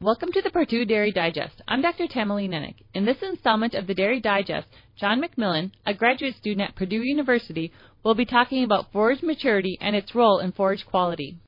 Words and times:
Welcome 0.00 0.30
to 0.30 0.42
the 0.42 0.50
Purdue 0.50 0.84
Dairy 0.84 1.10
Digest. 1.10 1.60
I'm 1.66 1.82
Dr. 1.82 2.06
Tamilee 2.06 2.48
Nennich. 2.48 2.84
In 2.94 3.04
this 3.04 3.20
installment 3.20 3.74
of 3.74 3.88
the 3.88 3.94
Dairy 3.94 4.20
Digest, 4.20 4.68
John 4.96 5.20
McMillan, 5.20 5.72
a 5.84 5.92
graduate 5.92 6.36
student 6.36 6.68
at 6.68 6.76
Purdue 6.76 7.02
University, 7.02 7.72
will 8.04 8.14
be 8.14 8.24
talking 8.24 8.62
about 8.62 8.92
forage 8.92 9.24
maturity 9.24 9.76
and 9.80 9.96
its 9.96 10.14
role 10.14 10.38
in 10.38 10.52
forage 10.52 10.86
quality. 10.86 11.40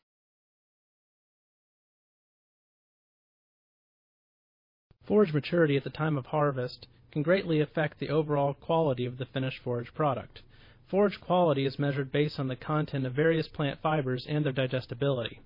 Forage 5.07 5.33
maturity 5.33 5.77
at 5.77 5.85
the 5.85 5.91
time 5.91 6.19
of 6.19 6.27
harvest 6.27 6.89
can 7.13 7.23
greatly 7.23 7.61
affect 7.61 8.01
the 8.01 8.09
overall 8.11 8.55
quality 8.55 9.07
of 9.07 9.19
the 9.19 9.27
finished 9.27 9.61
forage 9.63 9.95
product. 9.95 10.41
Forage 10.91 11.21
quality 11.21 11.67
is 11.67 11.79
measured 11.79 12.11
based 12.11 12.41
on 12.41 12.49
the 12.49 12.57
content 12.57 13.07
of 13.07 13.13
various 13.13 13.47
plant 13.47 13.79
fibers 13.81 14.27
and 14.29 14.45
their 14.45 14.53
digestibility. 14.53 15.39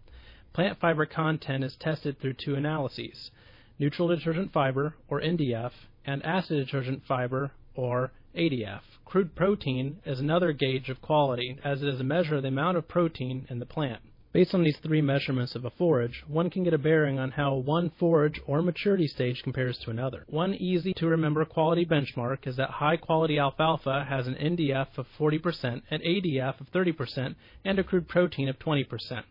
Plant 0.55 0.79
fiber 0.79 1.05
content 1.05 1.65
is 1.65 1.75
tested 1.75 2.21
through 2.21 2.35
two 2.35 2.55
analyses 2.55 3.33
neutral 3.77 4.07
detergent 4.07 4.53
fiber, 4.53 4.95
or 5.09 5.21
NDF, 5.21 5.73
and 6.07 6.25
acid 6.25 6.65
detergent 6.65 7.03
fiber, 7.05 7.51
or 7.75 8.13
ADF. 8.37 8.83
Crude 9.05 9.35
protein 9.35 9.99
is 10.07 10.21
another 10.21 10.53
gauge 10.53 10.89
of 10.89 11.03
quality, 11.03 11.59
as 11.65 11.83
it 11.83 11.89
is 11.89 11.99
a 11.99 12.05
measure 12.05 12.37
of 12.37 12.43
the 12.43 12.49
amount 12.49 12.77
of 12.77 12.87
protein 12.87 13.49
in 13.51 13.59
the 13.59 13.67
plant. 13.67 14.01
Based 14.33 14.55
on 14.55 14.63
these 14.63 14.77
three 14.77 15.03
measurements 15.03 15.57
of 15.57 15.65
a 15.65 15.71
forage, 15.71 16.23
one 16.29 16.51
can 16.51 16.63
get 16.63 16.73
a 16.73 16.79
bearing 16.79 17.19
on 17.19 17.33
how 17.33 17.55
one 17.55 17.91
forage 17.91 18.41
or 18.47 18.63
maturity 18.63 19.09
stage 19.09 19.43
compares 19.43 19.79
to 19.79 19.91
another. 19.91 20.25
One 20.29 20.55
easy 20.55 20.95
to 20.95 21.09
remember 21.09 21.45
quality 21.45 21.85
benchmark 21.85 22.47
is 22.47 22.55
that 22.59 22.71
high 22.71 22.97
quality 22.97 23.41
alfalfa 23.41 24.07
has 24.09 24.29
an 24.29 24.37
NDF 24.37 24.99
of 24.99 25.07
40%, 25.19 25.83
an 25.91 26.01
ADF 26.01 26.61
of 26.61 26.71
30%, 26.71 27.35
and 27.65 27.81
a 27.81 27.83
crude 27.83 28.07
protein 28.07 28.49
of 28.49 28.61
20%. 28.61 29.25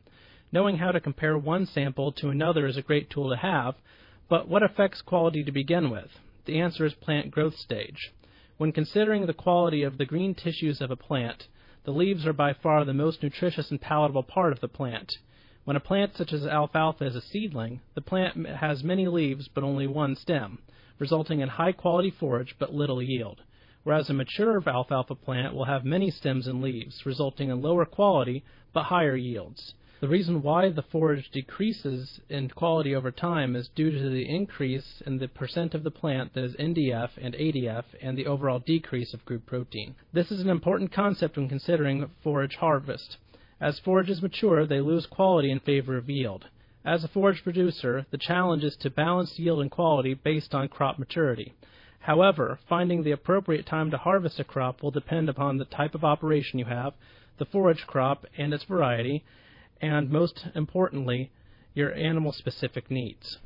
Knowing 0.53 0.77
how 0.77 0.91
to 0.91 0.99
compare 0.99 1.35
one 1.35 1.65
sample 1.65 2.11
to 2.11 2.29
another 2.29 2.67
is 2.67 2.77
a 2.77 2.81
great 2.83 3.09
tool 3.09 3.27
to 3.27 3.35
have, 3.35 3.73
but 4.29 4.47
what 4.47 4.61
affects 4.61 5.01
quality 5.01 5.43
to 5.43 5.51
begin 5.51 5.89
with? 5.89 6.11
The 6.45 6.59
answer 6.59 6.85
is 6.85 6.93
plant 6.93 7.31
growth 7.31 7.55
stage. 7.55 8.13
When 8.57 8.71
considering 8.71 9.25
the 9.25 9.33
quality 9.33 9.81
of 9.81 9.97
the 9.97 10.05
green 10.05 10.35
tissues 10.35 10.79
of 10.79 10.91
a 10.91 10.95
plant, 10.95 11.47
the 11.85 11.91
leaves 11.91 12.27
are 12.27 12.33
by 12.33 12.53
far 12.53 12.85
the 12.85 12.93
most 12.93 13.23
nutritious 13.23 13.71
and 13.71 13.81
palatable 13.81 14.21
part 14.21 14.53
of 14.53 14.59
the 14.59 14.67
plant. 14.67 15.11
When 15.63 15.75
a 15.75 15.79
plant 15.79 16.15
such 16.15 16.31
as 16.31 16.45
alfalfa 16.45 17.03
is 17.03 17.15
a 17.15 17.21
seedling, 17.21 17.81
the 17.95 18.01
plant 18.01 18.45
has 18.45 18.83
many 18.83 19.07
leaves 19.07 19.47
but 19.47 19.63
only 19.63 19.87
one 19.87 20.15
stem, 20.15 20.59
resulting 20.99 21.39
in 21.39 21.49
high 21.49 21.71
quality 21.71 22.11
forage 22.11 22.55
but 22.59 22.75
little 22.75 23.01
yield. 23.01 23.41
Whereas 23.83 24.07
a 24.11 24.13
mature 24.13 24.61
alfalfa 24.67 25.15
plant 25.15 25.55
will 25.55 25.65
have 25.65 25.83
many 25.83 26.11
stems 26.11 26.45
and 26.45 26.61
leaves, 26.61 27.07
resulting 27.07 27.49
in 27.49 27.63
lower 27.63 27.85
quality 27.85 28.43
but 28.71 28.83
higher 28.83 29.15
yields. 29.15 29.73
The 30.03 30.09
reason 30.09 30.41
why 30.41 30.67
the 30.67 30.81
forage 30.81 31.29
decreases 31.31 32.19
in 32.27 32.49
quality 32.49 32.93
over 32.93 33.09
time 33.09 33.55
is 33.55 33.69
due 33.69 33.89
to 33.89 34.09
the 34.09 34.27
increase 34.27 35.01
in 35.05 35.17
the 35.17 35.29
percent 35.29 35.73
of 35.73 35.83
the 35.83 35.91
plant 35.91 36.33
that 36.33 36.43
is 36.43 36.57
NDF 36.57 37.11
and 37.15 37.33
ADF 37.33 37.85
and 38.01 38.17
the 38.17 38.25
overall 38.25 38.59
decrease 38.59 39.13
of 39.13 39.23
crude 39.23 39.45
protein. 39.45 39.95
This 40.11 40.29
is 40.29 40.41
an 40.41 40.49
important 40.49 40.91
concept 40.91 41.37
when 41.37 41.47
considering 41.47 42.11
forage 42.21 42.57
harvest. 42.57 43.15
As 43.61 43.79
forages 43.79 44.21
mature, 44.21 44.65
they 44.65 44.81
lose 44.81 45.05
quality 45.05 45.49
in 45.49 45.61
favor 45.61 45.95
of 45.95 46.09
yield. 46.09 46.47
As 46.83 47.05
a 47.05 47.07
forage 47.07 47.41
producer, 47.41 48.05
the 48.11 48.17
challenge 48.17 48.65
is 48.65 48.75
to 48.81 48.89
balance 48.89 49.39
yield 49.39 49.61
and 49.61 49.71
quality 49.71 50.15
based 50.15 50.53
on 50.53 50.67
crop 50.67 50.99
maturity. 50.99 51.53
However, 51.99 52.59
finding 52.67 53.03
the 53.03 53.11
appropriate 53.11 53.65
time 53.65 53.89
to 53.91 53.97
harvest 53.97 54.37
a 54.37 54.43
crop 54.43 54.83
will 54.83 54.91
depend 54.91 55.29
upon 55.29 55.59
the 55.59 55.63
type 55.63 55.95
of 55.95 56.03
operation 56.03 56.59
you 56.59 56.65
have, 56.65 56.91
the 57.37 57.45
forage 57.45 57.87
crop 57.87 58.25
and 58.37 58.53
its 58.53 58.65
variety, 58.65 59.23
and 59.83 60.09
most 60.09 60.45
importantly, 60.55 61.29
your 61.73 61.93
animal 61.93 62.31
specific 62.31 62.89
needs. 62.89 63.37